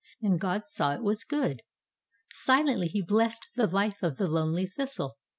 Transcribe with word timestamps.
And 0.19 0.39
God 0.39 0.67
saw 0.67 0.95
it 0.95 1.03
was 1.03 1.23
good. 1.23 1.61
Silently 2.33 2.87
He 2.87 3.03
blessed 3.03 3.47
the 3.55 3.67
life 3.67 4.01
of 4.01 4.17
the 4.17 4.25
lonely 4.25 4.65
thistle. 4.65 5.19